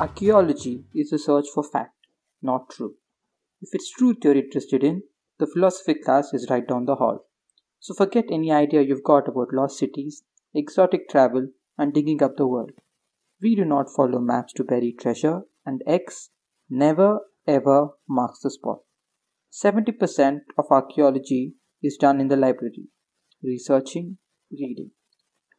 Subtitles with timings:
[0.00, 2.06] Archaeology is a search for fact,
[2.40, 2.94] not truth.
[3.60, 5.02] If it's truth you're interested in,
[5.40, 7.26] the philosophy class is right down the hall.
[7.80, 10.22] So forget any idea you've got about lost cities,
[10.54, 12.70] exotic travel, and digging up the world.
[13.42, 16.30] We do not follow maps to bury treasure, and X
[16.70, 18.78] never ever marks the spot.
[19.52, 22.86] 70% of archaeology is done in the library,
[23.42, 24.18] researching,
[24.52, 24.92] reading.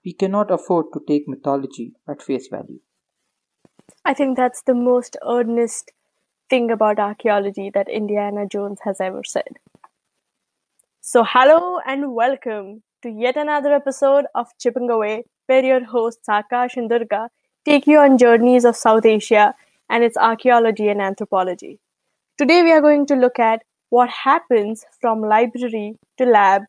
[0.06, 2.80] We cannot afford to take mythology at face value.
[4.06, 5.92] I think that's the most earnest
[6.50, 9.60] thing about archaeology that Indiana Jones has ever said.
[11.02, 16.76] So, hello and welcome to yet another episode of Chipping Away, where your hosts Akash
[16.78, 17.30] and Durga
[17.66, 19.54] take you on journeys of South Asia
[19.90, 21.80] and its archaeology and anthropology.
[22.38, 26.64] Today, we are going to look at what happens from library to lab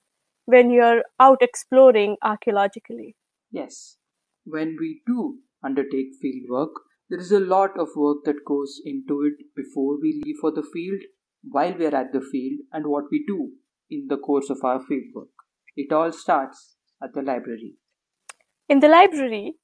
[0.46, 3.14] when you're out exploring archaeologically.
[3.50, 3.96] Yes,
[4.44, 6.70] when we do undertake field work,
[7.10, 10.62] there is a lot of work that goes into it before we leave for the
[10.72, 11.00] field,
[11.42, 13.50] while we are at the field, and what we do
[13.90, 15.28] in the course of our field work.
[15.76, 17.74] It all starts at the library.
[18.68, 19.54] In the library,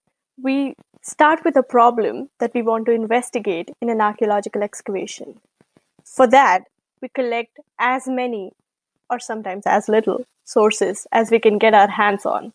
[0.42, 5.40] we start with a problem that we want to investigate in an archaeological excavation.
[6.04, 6.62] For that,
[7.00, 8.50] we collect as many,
[9.08, 12.52] or sometimes as little, sources as we can get our hands on.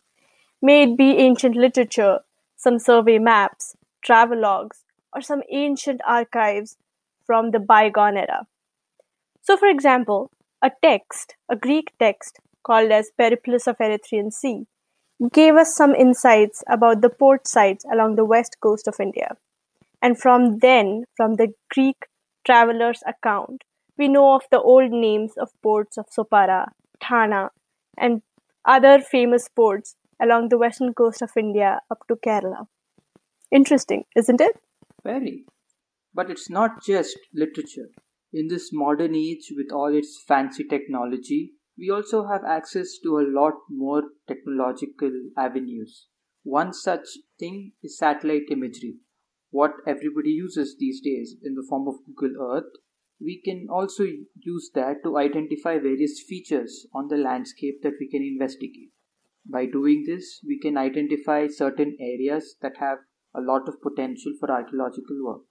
[0.60, 2.18] May it be ancient literature,
[2.56, 3.74] some survey maps,
[4.06, 4.81] travelogues,
[5.12, 6.76] or some ancient archives
[7.26, 8.46] from the bygone era.
[9.42, 10.30] So, for example,
[10.62, 14.66] a text, a Greek text called as Periplus of Erythraean Sea,
[15.32, 19.36] gave us some insights about the port sites along the west coast of India.
[20.00, 22.06] And from then, from the Greek
[22.44, 23.62] traveler's account,
[23.96, 26.68] we know of the old names of ports of Sopara,
[27.02, 27.50] Thana,
[27.96, 28.22] and
[28.64, 32.66] other famous ports along the western coast of India up to Kerala.
[33.50, 34.56] Interesting, isn't it?
[35.04, 35.44] Very.
[36.14, 37.88] But it's not just literature.
[38.32, 43.28] In this modern age, with all its fancy technology, we also have access to a
[43.28, 46.08] lot more technological avenues.
[46.44, 47.06] One such
[47.38, 48.96] thing is satellite imagery.
[49.50, 52.72] What everybody uses these days in the form of Google Earth,
[53.20, 58.22] we can also use that to identify various features on the landscape that we can
[58.22, 58.90] investigate.
[59.50, 62.98] By doing this, we can identify certain areas that have
[63.34, 65.42] a lot of potential for archaeological work.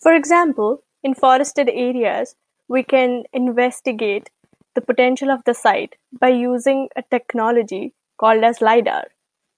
[0.00, 2.34] For example, in forested areas,
[2.68, 4.30] we can investigate
[4.74, 9.04] the potential of the site by using a technology called as LiDAR.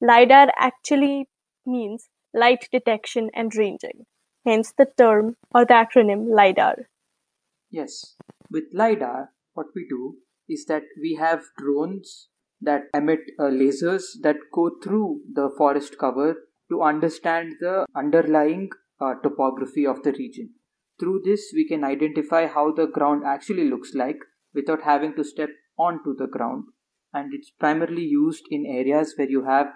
[0.00, 1.28] LiDAR actually
[1.66, 4.06] means light detection and ranging,
[4.44, 6.88] hence the term or the acronym LiDAR.
[7.70, 8.16] Yes,
[8.50, 10.16] with LiDAR, what we do
[10.48, 12.28] is that we have drones
[12.60, 16.36] that emit uh, lasers that go through the forest cover
[16.72, 18.68] to understand the underlying
[19.00, 20.50] uh, topography of the region.
[20.98, 24.18] Through this, we can identify how the ground actually looks like
[24.54, 26.64] without having to step onto the ground.
[27.12, 29.66] And it's primarily used in areas where you have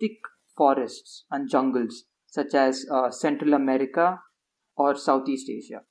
[0.00, 0.18] thick
[0.56, 4.18] forests and jungles, such as uh, Central America
[4.76, 5.82] or Southeast Asia.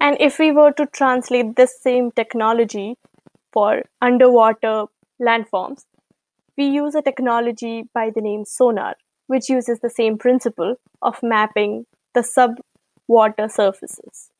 [0.00, 2.96] And if we were to translate this same technology
[3.52, 4.86] for underwater
[5.22, 5.84] landforms,
[6.58, 8.94] we use a technology by the name sonar,
[9.26, 14.30] which uses the same principle of mapping the sub-water surfaces.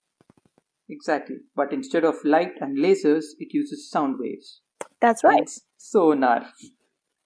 [0.89, 4.61] Exactly, but instead of light and lasers, it uses sound waves.
[5.01, 5.39] That's right.
[5.39, 6.47] Hence, sonar.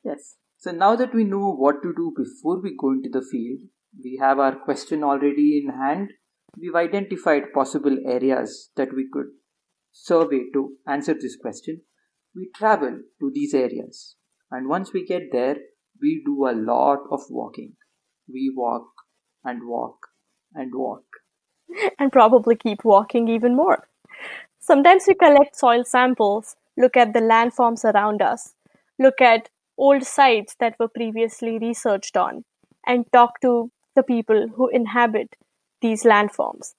[0.04, 0.36] Yes.
[0.58, 3.60] So now that we know what to do before we go into the field,
[4.02, 6.10] we have our question already in hand.
[6.56, 9.26] We've identified possible areas that we could
[9.92, 11.82] survey to answer this question.
[12.34, 14.16] We travel to these areas,
[14.50, 15.56] and once we get there,
[16.00, 17.76] we do a lot of walking.
[18.28, 18.88] We walk
[19.44, 19.98] and walk
[20.54, 21.04] and walk.
[21.98, 23.88] And probably keep walking even more.
[24.60, 28.54] Sometimes we collect soil samples, look at the landforms around us,
[28.98, 32.44] look at old sites that were previously researched on,
[32.86, 35.36] and talk to the people who inhabit
[35.80, 36.74] these landforms.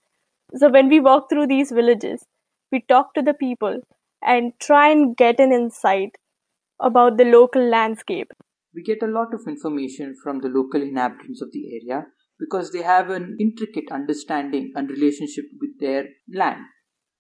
[0.56, 2.26] So when we walk through these villages,
[2.72, 3.82] we talk to the people
[4.24, 6.18] and try and get an insight
[6.80, 8.32] about the local landscape.
[8.80, 12.06] We get a lot of information from the local inhabitants of the area
[12.40, 16.64] because they have an intricate understanding and relationship with their land.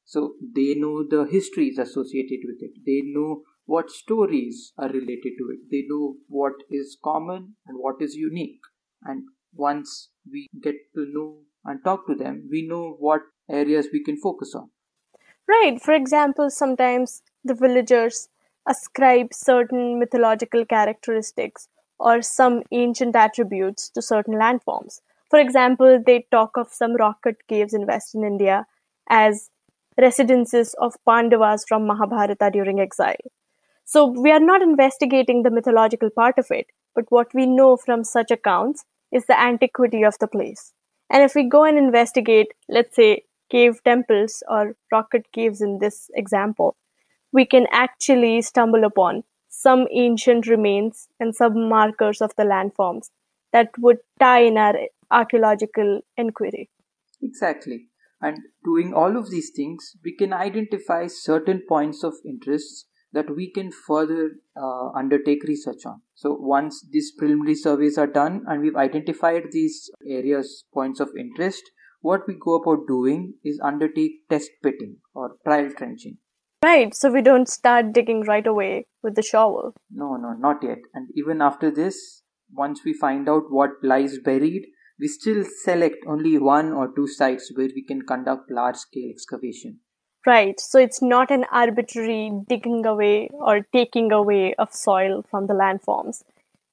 [0.05, 2.71] So they know the histories associated with it.
[2.85, 5.69] They know what stories are related to it.
[5.69, 8.61] They know what is common and what is unique.
[9.03, 9.23] And
[9.53, 14.15] once we get to know and talk to them, we know what areas we can
[14.15, 14.69] focus on.
[15.45, 15.81] Right.
[15.81, 18.29] For example, sometimes the villagers
[18.69, 21.67] ascribe certain mythological characteristics
[21.99, 25.01] or some ancient attributes to certain landforms.
[25.29, 28.65] For example, they talk of some rock cut caves in Western India
[29.09, 29.49] as
[29.97, 33.15] residences of Pandavas from Mahabharata during exile.
[33.85, 38.03] So we are not investigating the mythological part of it, but what we know from
[38.03, 40.73] such accounts is the antiquity of the place.
[41.09, 45.79] And if we go and investigate, let's say, cave temples or rock cut caves in
[45.79, 46.75] this example,
[47.31, 53.09] we can actually stumble upon some ancient remains and some markers of the landforms
[53.51, 54.75] that would tie in our
[55.11, 56.69] archaeological inquiry.
[57.21, 57.87] Exactly.
[58.21, 63.51] And doing all of these things, we can identify certain points of interest that we
[63.51, 66.01] can further uh, undertake research on.
[66.13, 71.63] So once these preliminary surveys are done and we've identified these areas, points of interest,
[72.01, 76.17] what we go about doing is undertake test pitting or trial trenching.
[76.63, 79.73] Right, so we don't start digging right away with the shovel.
[79.89, 80.79] No, no, not yet.
[80.93, 84.67] And even after this, once we find out what lies buried,
[84.99, 89.79] we still select only one or two sites where we can conduct large scale excavation.
[90.27, 95.53] Right, so it's not an arbitrary digging away or taking away of soil from the
[95.53, 96.23] landforms,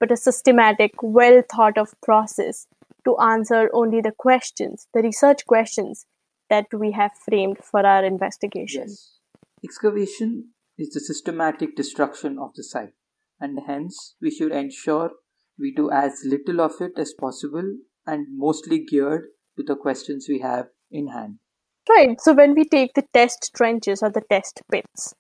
[0.00, 2.66] but a systematic, well thought of process
[3.04, 6.06] to answer only the questions, the research questions
[6.50, 8.86] that we have framed for our investigation.
[8.88, 9.12] Yes.
[9.64, 12.94] Excavation is the systematic destruction of the site,
[13.41, 15.11] and hence we should ensure
[15.58, 17.76] we do as little of it as possible
[18.06, 21.38] and mostly geared to the questions we have in hand.
[21.88, 25.14] Right, so when we take the test trenches or the test pits,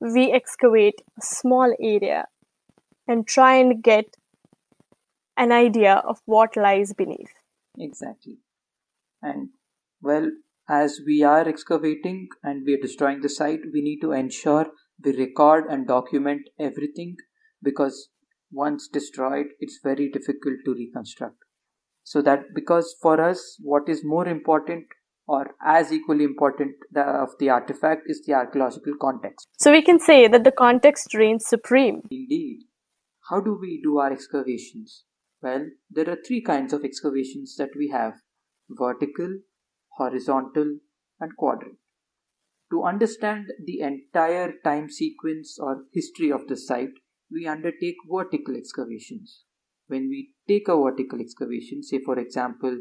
[0.00, 2.26] we excavate a small area
[3.06, 4.16] and try and get
[5.36, 7.32] an idea of what lies beneath.
[7.78, 8.38] Exactly.
[9.22, 9.50] And
[10.02, 10.30] well,
[10.72, 14.68] as we are excavating and we are destroying the site, we need to ensure
[15.04, 17.16] we record and document everything
[17.62, 18.08] because
[18.50, 21.36] once destroyed, it's very difficult to reconstruct.
[22.04, 24.86] So that because for us, what is more important
[25.26, 29.48] or as equally important of the artifact is the archaeological context.
[29.58, 32.02] So we can say that the context reigns supreme.
[32.10, 32.64] Indeed.
[33.28, 35.04] How do we do our excavations?
[35.42, 38.14] Well, there are three kinds of excavations that we have
[38.70, 39.38] vertical,
[39.96, 40.78] horizontal,
[41.20, 41.76] and quadrant.
[42.70, 46.94] To understand the entire time sequence or history of the site,
[47.30, 49.44] we undertake vertical excavations.
[49.86, 52.78] When we take a vertical excavation, say for example,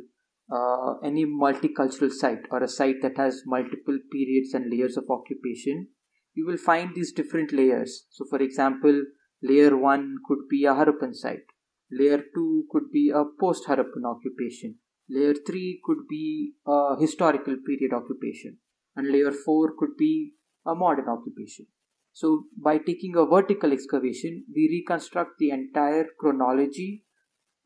[0.52, 5.88] uh, any multicultural site or a site that has multiple periods and layers of occupation,
[6.34, 8.06] you will find these different layers.
[8.10, 9.04] So, for example,
[9.42, 11.46] layer 1 could be a Harappan site,
[11.92, 14.76] layer 2 could be a post Harappan occupation,
[15.12, 18.58] layer 3 could be a historical period occupation,
[18.96, 20.34] and layer 4 could be
[20.66, 21.68] a modern occupation.
[22.14, 27.04] So, by taking a vertical excavation, we reconstruct the entire chronology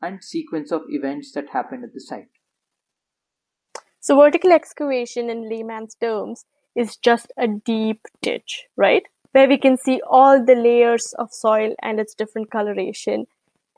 [0.00, 2.28] and sequence of events that happened at the site.
[4.06, 6.44] So vertical excavation in layman's terms
[6.76, 9.02] is just a deep ditch, right?
[9.32, 13.26] Where we can see all the layers of soil and its different coloration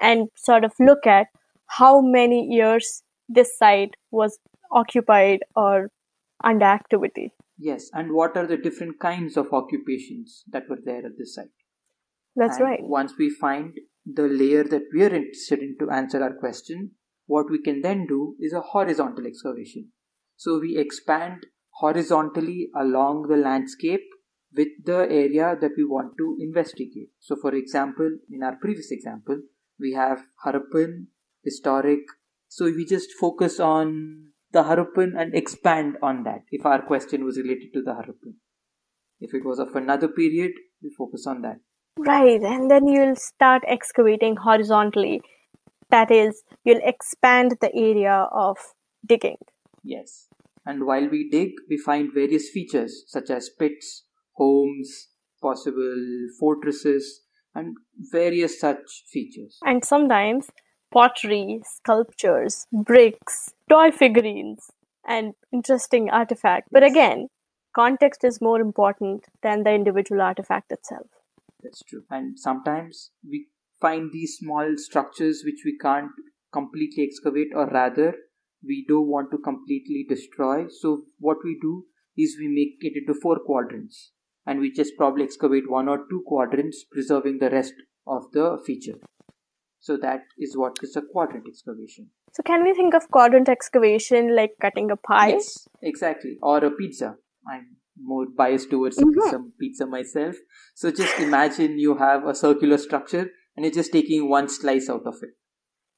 [0.00, 1.28] and sort of look at
[1.66, 4.38] how many years this site was
[4.70, 5.90] occupied or
[6.42, 7.32] under activity.
[7.58, 11.46] Yes, and what are the different kinds of occupations that were there at this site?
[12.36, 12.80] That's and right.
[12.82, 13.74] Once we find
[14.06, 16.92] the layer that we are interested in to answer our question,
[17.26, 19.90] what we can then do is a horizontal excavation.
[20.36, 21.46] So we expand
[21.80, 24.06] horizontally along the landscape
[24.56, 27.10] with the area that we want to investigate.
[27.18, 29.40] So, for example, in our previous example,
[29.78, 31.06] we have Harappan,
[31.44, 32.00] historic.
[32.48, 37.36] So, we just focus on the Harappan and expand on that if our question was
[37.36, 38.34] related to the Harappan.
[39.20, 40.52] If it was of another period,
[40.82, 41.56] we focus on that.
[41.98, 45.20] Right, and then you'll start excavating horizontally.
[45.90, 48.56] That is, you'll expand the area of
[49.04, 49.38] digging.
[49.82, 50.28] Yes.
[50.64, 54.04] And while we dig, we find various features such as pits,
[54.36, 55.08] homes,
[55.42, 57.22] possible fortresses,
[57.54, 57.76] and
[58.12, 59.58] various such features.
[59.64, 60.48] And sometimes
[60.92, 64.70] pottery, sculptures, bricks, toy figurines,
[65.06, 66.68] and interesting artifacts.
[66.70, 67.28] But again,
[67.74, 71.06] context is more important than the individual artifact itself.
[71.62, 72.04] That's true.
[72.10, 73.46] And sometimes we
[73.80, 76.10] find these small structures which we can't
[76.52, 78.14] completely excavate, or rather,
[78.64, 80.66] we don't want to completely destroy.
[80.68, 81.84] So what we do
[82.16, 84.12] is we make it into four quadrants
[84.46, 87.74] and we just probably excavate one or two quadrants, preserving the rest
[88.06, 88.98] of the feature.
[89.88, 92.10] So that is what is a quadrant excavation.
[92.34, 95.28] So can we think of quadrant excavation like cutting a pie?
[95.28, 96.36] Yes, exactly.
[96.42, 97.14] Or a pizza.
[97.50, 99.30] I'm more biased towards mm-hmm.
[99.30, 100.36] some pizza myself.
[100.74, 105.06] So just imagine you have a circular structure and you're just taking one slice out
[105.06, 105.30] of it.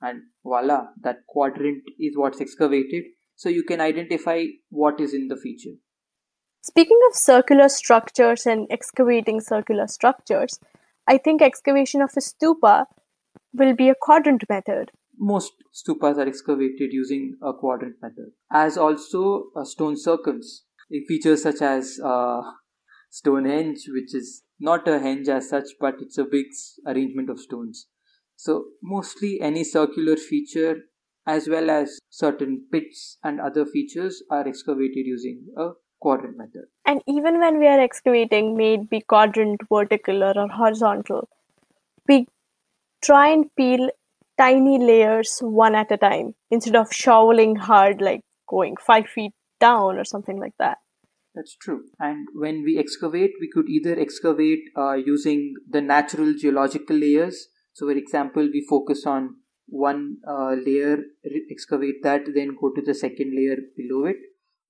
[0.01, 3.03] and voila, that quadrant is what's excavated.
[3.35, 5.75] So you can identify what is in the feature.
[6.63, 10.61] Speaking of circular structures and excavating circular structures,
[11.09, 12.87] I think excavation of a stupa
[13.53, 14.91] will be a quadrant method.
[15.19, 20.65] Most stupas are excavated using a quadrant method, as also uh, stone circles.
[21.07, 22.43] Features such as uh,
[23.11, 26.47] Stonehenge, which is not a henge as such, but it's a big
[26.87, 27.87] arrangement of stones.
[28.37, 30.77] So, mostly any circular feature
[31.27, 36.65] as well as certain pits and other features are excavated using a quadrant method.
[36.87, 41.29] And even when we are excavating, may it be quadrant, vertical, or horizontal,
[42.09, 42.27] we
[43.03, 43.91] try and peel
[44.39, 49.99] tiny layers one at a time instead of shoveling hard, like going five feet down
[49.99, 50.79] or something like that.
[51.35, 51.85] That's true.
[51.99, 57.49] And when we excavate, we could either excavate uh, using the natural geological layers.
[57.73, 60.99] So, for example, we focus on one uh, layer,
[61.51, 64.17] excavate that, then go to the second layer below it.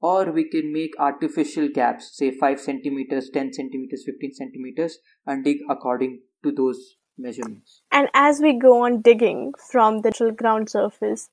[0.02, 5.58] Or we can make artificial gaps, say 5 centimeters, 10 centimeters, 15 centimeters, and dig
[5.68, 7.82] according to those measurements.
[7.92, 11.28] And as we go on digging from the ground surface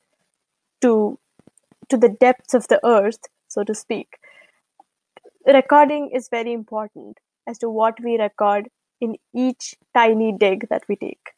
[0.81, 1.19] to
[1.89, 4.17] to the depths of the earth, so to speak,
[5.45, 7.17] recording is very important
[7.47, 8.67] as to what we record
[8.99, 11.31] in each tiny dig that we take.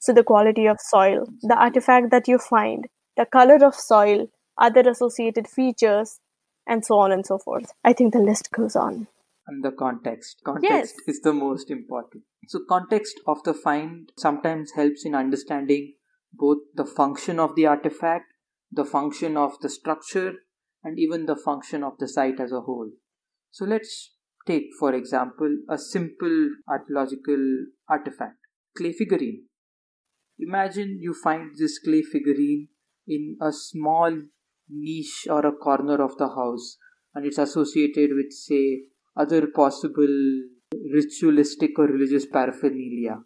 [0.00, 2.86] So the quality of soil, the artifact that you find,
[3.16, 6.18] the color of soil, other associated features,
[6.66, 7.72] and so on and so forth.
[7.84, 9.06] I think the list goes on.
[9.46, 10.42] And the context.
[10.44, 11.16] Context yes.
[11.16, 12.24] is the most important.
[12.46, 15.94] So context of the find sometimes helps in understanding
[16.32, 18.26] both the function of the artifact,
[18.70, 20.34] the function of the structure,
[20.84, 22.90] and even the function of the site as a whole.
[23.50, 24.14] So let's
[24.46, 28.38] take, for example, a simple archaeological artifact,
[28.76, 29.44] clay figurine.
[30.38, 32.68] Imagine you find this clay figurine
[33.06, 34.16] in a small
[34.68, 36.78] niche or a corner of the house
[37.14, 38.82] and it's associated with, say,
[39.16, 40.42] other possible
[40.92, 43.18] ritualistic or religious paraphernalia.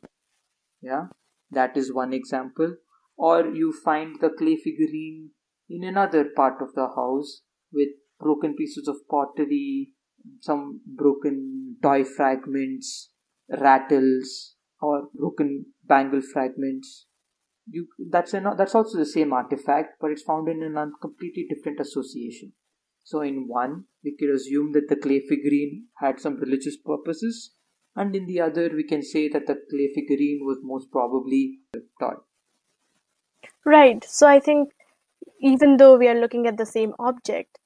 [0.81, 1.07] Yeah,
[1.51, 2.77] that is one example.
[3.17, 5.31] Or you find the clay figurine
[5.69, 7.89] in another part of the house with
[8.21, 9.91] broken pieces of pottery,
[10.41, 13.11] some broken toy fragments,
[13.49, 17.07] rattles, or broken bangle fragments.
[17.67, 21.81] You that's an, that's also the same artifact, but it's found in a completely different
[21.81, 22.53] association.
[23.05, 27.53] So in one, we can assume that the clay figurine had some religious purposes,
[27.95, 31.79] and in the other, we can say that the clay figurine was most probably a
[32.01, 32.15] toy.
[33.65, 34.03] Right.
[34.05, 34.71] So I think
[35.41, 37.59] even though we are looking at the same object,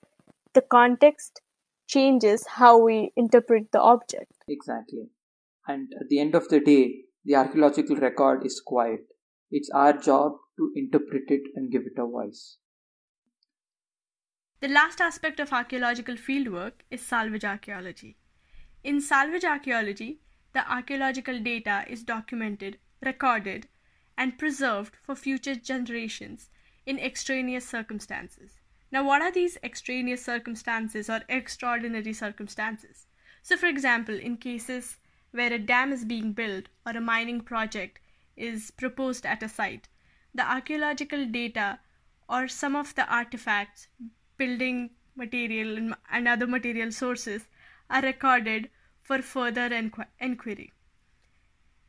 [0.54, 1.40] the context
[1.86, 4.32] changes how we interpret the object.
[4.48, 5.08] Exactly.
[5.66, 9.00] And at the end of the day, the archaeological record is quiet.
[9.50, 12.56] It's our job to interpret it and give it a voice.
[14.60, 18.16] The last aspect of archaeological fieldwork is salvage archaeology.
[18.82, 20.18] In salvage archaeology,
[20.52, 23.68] the archaeological data is documented, recorded,
[24.16, 26.50] and preserved for future generations
[26.86, 28.58] in extraneous circumstances.
[28.90, 33.06] Now, what are these extraneous circumstances or extraordinary circumstances?
[33.42, 34.96] So, for example, in cases
[35.30, 38.00] where a dam is being built or a mining project
[38.36, 39.86] is proposed at a site,
[40.34, 41.78] the archaeological data
[42.28, 43.86] or some of the artifacts,
[44.38, 47.46] building material, and other material sources
[47.90, 48.70] are recorded
[49.02, 50.72] for further enqu- inquiry.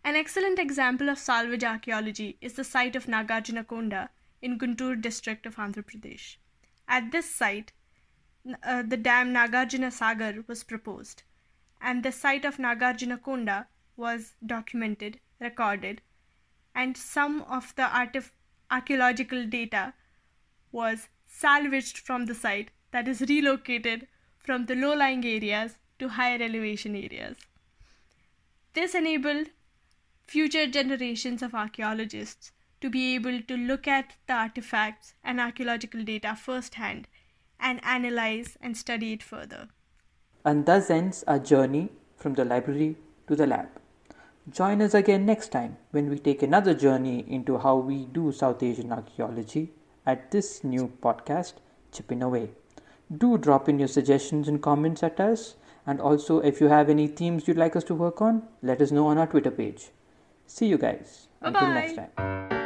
[0.03, 4.09] An excellent example of salvage archaeology is the site of Nagarjunakonda
[4.41, 6.37] in Guntur district of Andhra Pradesh.
[6.87, 7.73] At this site,
[8.63, 11.23] uh, the dam Nagarjuna Sagar was proposed,
[11.81, 13.65] and the site of Nagarjuna Konda
[13.97, 16.01] was documented, recorded,
[16.73, 18.31] and some of the artif-
[18.71, 19.93] archaeological data
[20.71, 21.09] was
[21.41, 24.07] salvaged from the site that is relocated
[24.39, 27.37] from the low lying areas to higher elevation areas.
[28.73, 29.47] This enabled
[30.27, 36.35] future generations of archaeologists to be able to look at the artifacts and archaeological data
[36.35, 37.07] firsthand
[37.59, 39.67] and analyze and study it further.
[40.43, 42.95] And thus ends our journey from the library
[43.27, 43.67] to the lab.
[44.49, 48.63] Join us again next time when we take another journey into how we do South
[48.63, 49.73] Asian archaeology
[50.09, 51.53] at this new podcast,
[51.91, 52.49] Chipping Away.
[53.15, 57.07] Do drop in your suggestions and comments at us, and also if you have any
[57.07, 59.89] themes you'd like us to work on, let us know on our Twitter page.
[60.47, 61.27] See you guys.
[61.41, 61.59] Bye-bye.
[61.59, 62.58] Until next time.